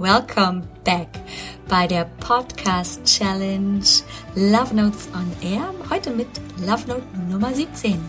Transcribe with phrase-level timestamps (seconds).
[0.00, 1.08] welcome back
[1.68, 3.84] bei der Podcast Challenge
[4.34, 5.74] Love Notes on Air.
[5.90, 6.26] Heute mit
[6.58, 8.00] Love Note Nummer 17.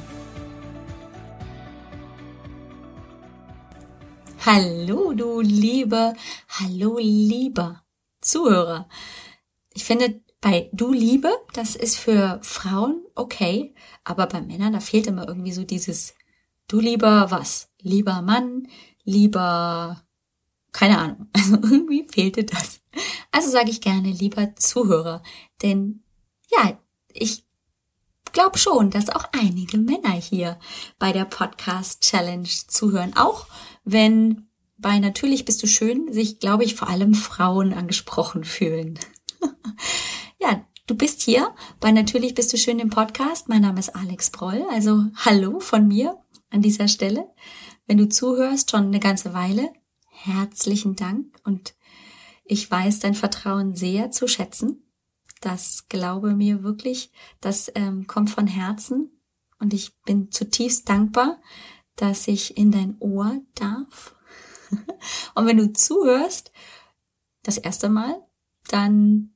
[4.46, 6.14] Hallo, du liebe,
[6.48, 7.84] hallo, lieber
[8.22, 8.88] Zuhörer.
[9.74, 15.08] Ich finde, bei du Liebe, das ist für Frauen okay, aber bei Männern, da fehlt
[15.08, 16.16] immer irgendwie so dieses
[16.70, 17.70] du lieber was?
[17.82, 18.70] Lieber Mann,
[19.04, 20.02] lieber
[20.72, 21.28] keine Ahnung.
[21.36, 22.82] Also irgendwie fehlte das.
[23.32, 25.24] Also sage ich gerne lieber Zuhörer.
[25.62, 26.04] Denn
[26.52, 26.80] ja,
[27.14, 27.46] ich
[28.32, 30.60] glaube schon, dass auch einige Männer hier
[31.00, 33.16] bei der Podcast Challenge zuhören.
[33.16, 33.48] Auch
[33.84, 38.98] wenn bei Natürlich bist du schön sich, glaube ich, vor allem Frauen angesprochen fühlen.
[40.40, 43.48] ja, du bist hier bei Natürlich bist du schön im Podcast.
[43.48, 44.66] Mein Name ist Alex Broll.
[44.72, 46.18] Also hallo von mir
[46.50, 47.30] an dieser Stelle.
[47.86, 49.72] Wenn du zuhörst, schon eine ganze Weile,
[50.26, 51.76] herzlichen Dank und
[52.44, 54.84] ich weiß dein Vertrauen sehr zu schätzen.
[55.42, 59.10] Das glaube mir wirklich, das ähm, kommt von Herzen
[59.60, 61.40] und ich bin zutiefst dankbar,
[61.96, 64.16] dass ich in dein Ohr darf.
[65.36, 66.52] und wenn du zuhörst,
[67.44, 68.16] das erste Mal,
[68.68, 69.34] dann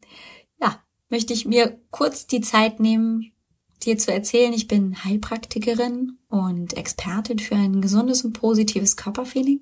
[0.60, 3.32] ja, möchte ich mir kurz die Zeit nehmen,
[3.84, 9.62] dir zu erzählen, ich bin Heilpraktikerin und Expertin für ein gesundes und positives Körperfeeling.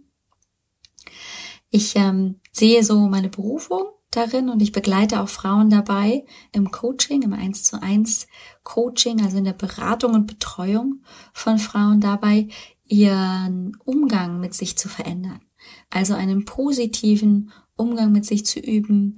[1.69, 7.23] Ich ähm, sehe so meine Berufung darin und ich begleite auch Frauen dabei im Coaching,
[7.23, 8.27] im 1 zu 1
[8.63, 11.01] Coaching, also in der Beratung und Betreuung
[11.33, 12.47] von Frauen dabei,
[12.85, 15.41] ihren Umgang mit sich zu verändern.
[15.89, 19.17] Also einen positiven Umgang mit sich zu üben,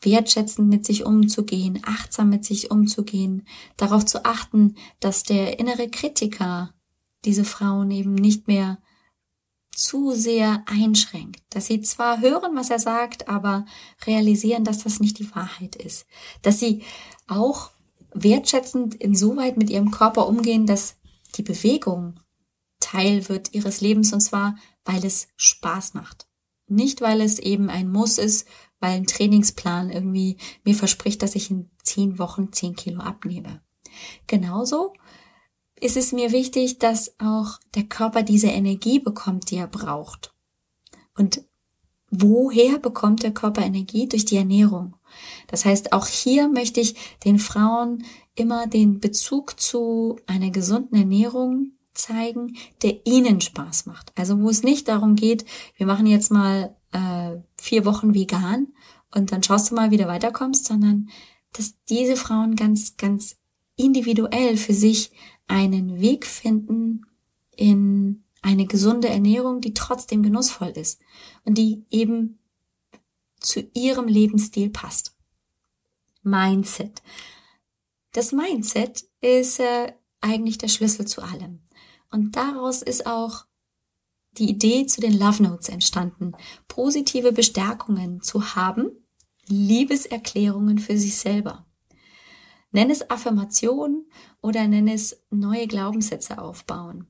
[0.00, 6.72] wertschätzend mit sich umzugehen, achtsam mit sich umzugehen, darauf zu achten, dass der innere Kritiker
[7.24, 8.78] diese Frauen eben nicht mehr
[9.76, 13.66] zu sehr einschränkt, dass sie zwar hören, was er sagt, aber
[14.06, 16.06] realisieren, dass das nicht die Wahrheit ist,
[16.42, 16.82] dass sie
[17.26, 17.70] auch
[18.14, 20.96] wertschätzend insoweit mit ihrem Körper umgehen, dass
[21.36, 22.18] die Bewegung
[22.80, 26.26] Teil wird ihres Lebens und zwar, weil es Spaß macht.
[26.68, 28.46] Nicht, weil es eben ein Muss ist,
[28.80, 33.60] weil ein Trainingsplan irgendwie mir verspricht, dass ich in zehn Wochen zehn Kilo abnehme.
[34.26, 34.94] Genauso
[35.80, 40.32] ist es mir wichtig, dass auch der Körper diese Energie bekommt, die er braucht.
[41.16, 41.42] Und
[42.10, 44.08] woher bekommt der Körper Energie?
[44.08, 44.94] Durch die Ernährung.
[45.48, 46.94] Das heißt, auch hier möchte ich
[47.24, 48.04] den Frauen
[48.34, 54.12] immer den Bezug zu einer gesunden Ernährung zeigen, der ihnen Spaß macht.
[54.16, 55.44] Also wo es nicht darum geht,
[55.76, 58.68] wir machen jetzt mal äh, vier Wochen vegan
[59.14, 61.08] und dann schaust du mal, wie du weiterkommst, sondern
[61.52, 63.36] dass diese Frauen ganz, ganz
[63.76, 65.10] individuell für sich
[65.46, 67.06] einen Weg finden
[67.54, 71.00] in eine gesunde Ernährung, die trotzdem genussvoll ist
[71.44, 72.38] und die eben
[73.40, 75.14] zu ihrem Lebensstil passt.
[76.22, 77.02] Mindset.
[78.12, 81.60] Das Mindset ist äh, eigentlich der Schlüssel zu allem.
[82.10, 83.46] Und daraus ist auch
[84.32, 86.32] die Idee zu den Love Notes entstanden,
[86.68, 88.90] positive Bestärkungen zu haben,
[89.48, 91.65] Liebeserklärungen für sich selber.
[92.76, 94.04] Nenn es Affirmation
[94.42, 97.06] oder nenn es neue Glaubenssätze aufbauen.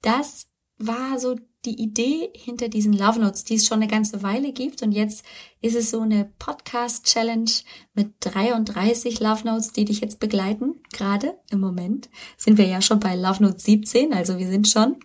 [0.00, 0.46] Das
[0.78, 1.36] war so
[1.66, 4.80] die Idee hinter diesen Love Notes, die es schon eine ganze Weile gibt.
[4.80, 5.26] Und jetzt
[5.60, 7.50] ist es so eine Podcast-Challenge
[7.92, 10.80] mit 33 Love Notes, die dich jetzt begleiten.
[10.90, 14.96] Gerade im Moment sind wir ja schon bei Love Note 17, also wir sind schon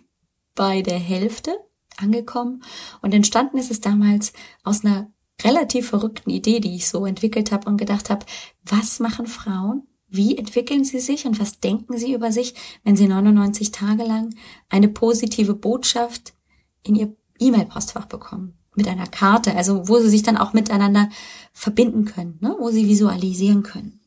[0.54, 1.54] bei der Hälfte
[1.98, 2.62] angekommen.
[3.02, 4.32] Und entstanden ist es damals
[4.64, 5.11] aus einer
[5.44, 8.26] relativ verrückten Idee, die ich so entwickelt habe und gedacht habe,
[8.64, 9.86] was machen Frauen?
[10.08, 12.54] Wie entwickeln sie sich und was denken sie über sich,
[12.84, 14.34] wenn sie 99 Tage lang
[14.68, 16.34] eine positive Botschaft
[16.82, 18.58] in ihr E-Mail-Postfach bekommen?
[18.74, 21.08] Mit einer Karte, also wo sie sich dann auch miteinander
[21.52, 22.56] verbinden können, ne?
[22.58, 24.00] wo sie visualisieren können.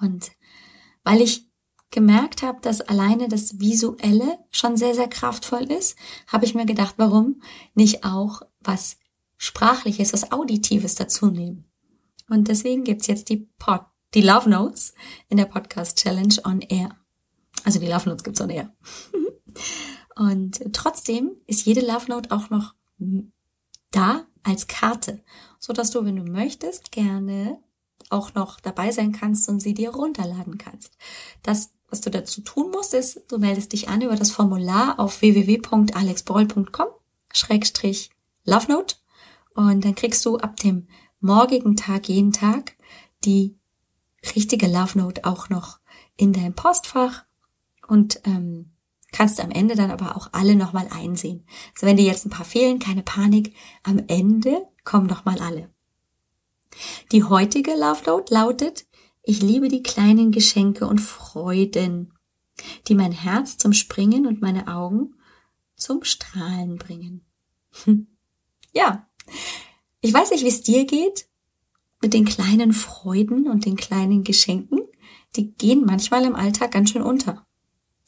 [0.00, 0.32] Und
[1.04, 1.46] weil ich
[1.90, 6.94] gemerkt habe, dass alleine das Visuelle schon sehr, sehr kraftvoll ist, habe ich mir gedacht,
[6.96, 7.42] warum
[7.74, 8.96] nicht auch was
[9.42, 11.64] Sprachliches, was Auditives dazu nehmen.
[12.28, 13.80] Und deswegen gibt's jetzt die Pod,
[14.14, 14.94] die Love Notes
[15.28, 16.96] in der Podcast Challenge on Air.
[17.64, 18.72] Also die Love Notes gibt's on Air.
[20.14, 22.76] Und trotzdem ist jede Love Note auch noch
[23.90, 25.24] da als Karte,
[25.58, 27.58] so dass du, wenn du möchtest, gerne
[28.10, 30.96] auch noch dabei sein kannst und sie dir runterladen kannst.
[31.42, 35.20] Das, was du dazu tun musst, ist, du meldest dich an über das Formular auf
[35.20, 36.86] www.alexbroll.com
[37.32, 38.10] Schrägstrich
[38.44, 38.96] Love Note
[39.54, 40.88] und dann kriegst du ab dem
[41.20, 42.76] morgigen Tag jeden Tag
[43.24, 43.56] die
[44.34, 45.78] richtige Love Note auch noch
[46.16, 47.24] in dein Postfach
[47.88, 48.72] und ähm,
[49.12, 51.44] kannst am Ende dann aber auch alle nochmal einsehen.
[51.74, 53.54] Also wenn dir jetzt ein paar fehlen, keine Panik.
[53.82, 55.70] Am Ende kommen doch mal alle.
[57.12, 58.86] Die heutige Love Note lautet,
[59.22, 62.14] ich liebe die kleinen Geschenke und Freuden,
[62.88, 65.14] die mein Herz zum Springen und meine Augen
[65.76, 67.24] zum Strahlen bringen.
[68.72, 69.08] ja,
[70.02, 71.26] ich weiß nicht, wie es dir geht
[72.02, 74.80] mit den kleinen Freuden und den kleinen Geschenken.
[75.36, 77.46] Die gehen manchmal im Alltag ganz schön unter.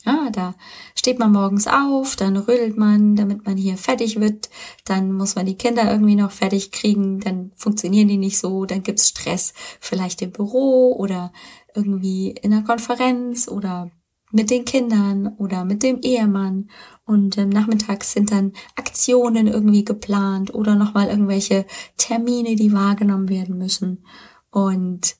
[0.04, 0.54] Ja, da
[0.94, 4.50] steht man morgens auf, dann rödelt man, damit man hier fertig wird,
[4.84, 8.82] dann muss man die Kinder irgendwie noch fertig kriegen, dann funktionieren die nicht so, dann
[8.82, 11.32] gibt's Stress vielleicht im Büro oder
[11.74, 13.90] irgendwie in der Konferenz oder
[14.34, 16.68] mit den Kindern oder mit dem Ehemann
[17.06, 21.66] und ähm, nachmittags sind dann Aktionen irgendwie geplant oder nochmal irgendwelche
[21.96, 24.04] Termine, die wahrgenommen werden müssen
[24.50, 25.16] und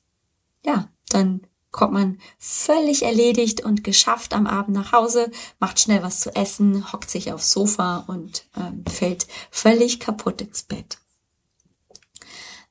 [0.65, 1.41] ja, dann
[1.71, 5.29] kommt man völlig erledigt und geschafft am Abend nach Hause,
[5.59, 10.63] macht schnell was zu essen, hockt sich aufs Sofa und ähm, fällt völlig kaputt ins
[10.63, 10.99] Bett.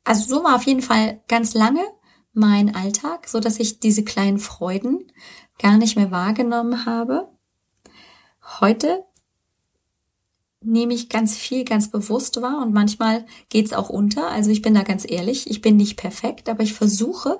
[0.05, 1.85] Also so war auf jeden Fall ganz lange
[2.33, 5.13] mein Alltag, so dass ich diese kleinen Freuden
[5.59, 7.29] gar nicht mehr wahrgenommen habe.
[8.61, 9.05] Heute
[10.65, 14.31] nehme ich ganz viel ganz bewusst wahr und manchmal geht's auch unter.
[14.31, 17.39] Also ich bin da ganz ehrlich, ich bin nicht perfekt, aber ich versuche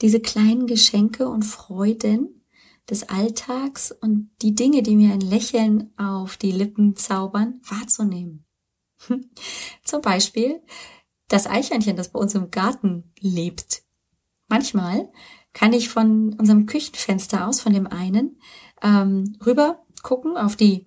[0.00, 2.42] diese kleinen Geschenke und Freuden
[2.88, 8.44] des Alltags und die Dinge, die mir ein Lächeln auf die Lippen zaubern, wahrzunehmen.
[9.84, 10.60] Zum Beispiel
[11.28, 13.82] das Eichhörnchen, das bei uns im Garten lebt.
[14.48, 15.08] Manchmal
[15.52, 18.40] kann ich von unserem Küchenfenster aus, von dem einen,
[18.82, 20.86] ähm, rüber gucken auf die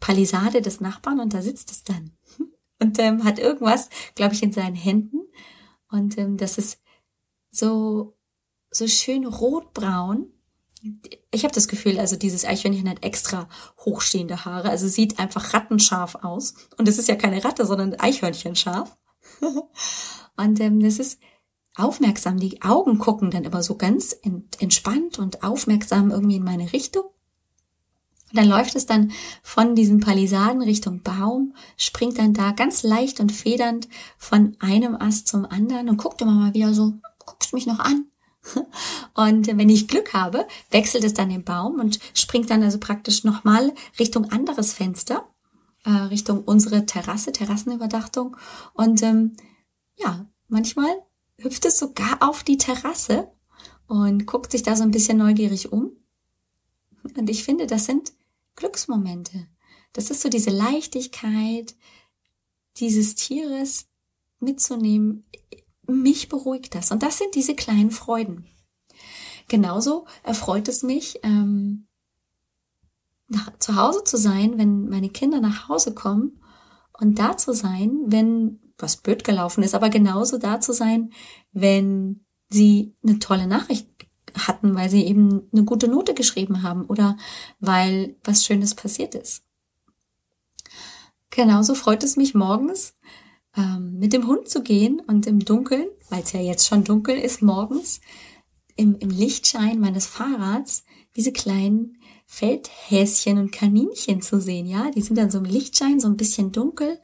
[0.00, 2.12] Palisade des Nachbarn und da sitzt es dann
[2.80, 5.20] und ähm, hat irgendwas, glaube ich, in seinen Händen
[5.90, 6.80] und ähm, das ist
[7.50, 8.16] so
[8.70, 10.32] so schön rotbraun.
[11.32, 13.48] Ich habe das Gefühl, also dieses Eichhörnchen hat extra
[13.78, 16.54] hochstehende Haare, also sieht einfach rattenscharf aus.
[16.76, 18.96] Und es ist ja keine Ratte, sondern Eichhörnchenscharf.
[20.36, 21.18] und ähm, das ist
[21.76, 22.38] aufmerksam.
[22.38, 24.16] Die Augen gucken dann immer so ganz
[24.58, 27.04] entspannt und aufmerksam irgendwie in meine Richtung.
[28.30, 29.12] Und dann läuft es dann
[29.42, 33.88] von diesen Palisaden Richtung Baum, springt dann da ganz leicht und federnd
[34.18, 36.94] von einem Ast zum anderen und guckt immer mal wieder so,
[37.24, 38.06] guckst mich noch an.
[39.14, 43.24] Und wenn ich Glück habe, wechselt es dann den Baum und springt dann also praktisch
[43.24, 45.28] nochmal Richtung anderes Fenster,
[45.84, 48.36] äh, Richtung unsere Terrasse, Terrassenüberdachtung.
[48.74, 49.36] Und ähm,
[49.96, 50.86] ja, manchmal
[51.38, 53.30] hüpft es sogar auf die Terrasse
[53.86, 55.92] und guckt sich da so ein bisschen neugierig um.
[57.16, 58.12] Und ich finde, das sind
[58.56, 59.46] Glücksmomente.
[59.92, 61.74] Das ist so diese Leichtigkeit
[62.76, 63.86] dieses Tieres
[64.40, 65.24] mitzunehmen
[65.88, 66.90] mich beruhigt das.
[66.90, 68.46] Und das sind diese kleinen Freuden.
[69.48, 71.86] Genauso erfreut es mich, ähm,
[73.28, 76.40] nach, zu Hause zu sein, wenn meine Kinder nach Hause kommen
[76.92, 81.10] und da zu sein, wenn was blöd gelaufen ist, aber genauso da zu sein,
[81.52, 83.88] wenn sie eine tolle Nachricht
[84.34, 87.16] hatten, weil sie eben eine gute Note geschrieben haben oder
[87.58, 89.44] weil was Schönes passiert ist.
[91.30, 92.94] Genauso freut es mich morgens,
[93.56, 97.16] ähm, mit dem Hund zu gehen und im Dunkeln, weil es ja jetzt schon dunkel
[97.16, 98.00] ist morgens,
[98.76, 100.84] im, im Lichtschein meines Fahrrads
[101.16, 101.96] diese kleinen
[102.26, 106.52] Feldhäschen und Kaninchen zu sehen, ja, die sind dann so im Lichtschein, so ein bisschen
[106.52, 107.00] dunkel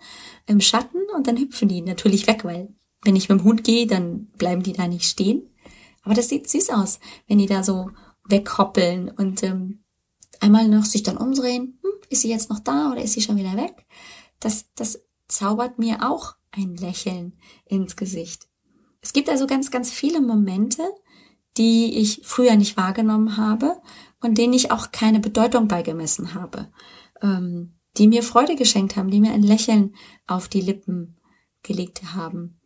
[0.46, 2.74] im Schatten und dann hüpfen die natürlich weg, weil
[3.04, 5.48] wenn ich mit dem Hund gehe, dann bleiben die da nicht stehen.
[6.02, 6.98] Aber das sieht süß aus,
[7.28, 7.90] wenn die da so
[8.28, 9.84] weghoppeln und ähm,
[10.40, 13.36] einmal noch sich dann umdrehen, hm, ist sie jetzt noch da oder ist sie schon
[13.36, 13.86] wieder weg?
[14.40, 18.48] Das, das zaubert mir auch ein Lächeln ins Gesicht.
[19.00, 20.82] Es gibt also ganz, ganz viele Momente,
[21.56, 23.80] die ich früher nicht wahrgenommen habe
[24.20, 26.70] und denen ich auch keine Bedeutung beigemessen habe,
[27.20, 29.94] ähm, die mir Freude geschenkt haben, die mir ein Lächeln
[30.26, 31.18] auf die Lippen
[31.62, 32.60] gelegt haben.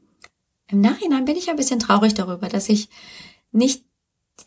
[0.69, 2.89] Im Nachhinein bin ich ein bisschen traurig darüber, dass ich
[3.53, 3.85] nicht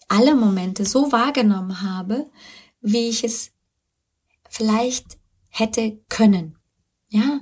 [0.08, 2.30] alle Momente so wahrgenommen habe,
[2.82, 3.52] wie ich es
[4.50, 5.18] vielleicht
[5.50, 6.58] hätte können.
[7.10, 7.42] Ja,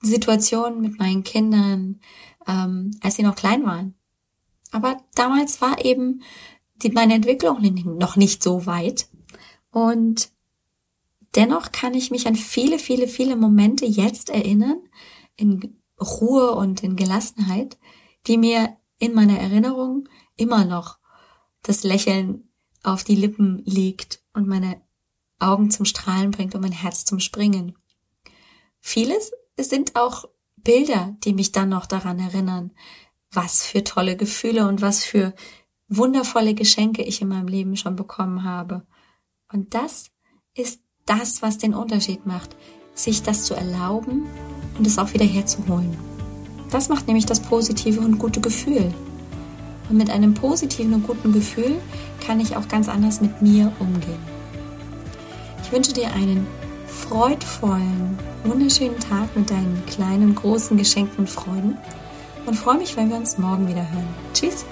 [0.00, 2.00] Situationen mit meinen Kindern,
[2.46, 3.94] ähm, als sie noch klein waren.
[4.72, 6.22] Aber damals war eben
[6.76, 7.60] die, meine Entwicklung
[7.98, 9.08] noch nicht so weit.
[9.70, 10.30] Und
[11.34, 14.80] dennoch kann ich mich an viele, viele, viele Momente jetzt erinnern,
[15.36, 17.78] in Ruhe und in Gelassenheit,
[18.26, 20.98] die mir in meiner Erinnerung immer noch
[21.62, 22.48] das Lächeln
[22.82, 24.80] auf die Lippen legt und meine
[25.38, 27.76] Augen zum Strahlen bringt und mein Herz zum Springen.
[28.80, 32.72] Vieles es sind auch Bilder, die mich dann noch daran erinnern,
[33.32, 35.34] was für tolle Gefühle und was für
[35.88, 38.86] wundervolle Geschenke ich in meinem Leben schon bekommen habe.
[39.52, 40.06] Und das
[40.54, 42.56] ist das, was den Unterschied macht,
[42.94, 44.26] sich das zu erlauben
[44.78, 45.96] und es auch wieder herzuholen.
[46.70, 48.92] Das macht nämlich das positive und gute Gefühl.
[49.88, 51.76] Und mit einem positiven und guten Gefühl
[52.26, 54.18] kann ich auch ganz anders mit mir umgehen.
[55.62, 56.46] Ich wünsche dir einen
[56.86, 61.78] freudvollen, wunderschönen Tag mit deinen kleinen, großen Geschenken und Freuden
[62.46, 64.08] und freue mich, wenn wir uns morgen wieder hören.
[64.32, 64.64] Tschüss!